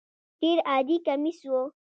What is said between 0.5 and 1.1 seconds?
عادي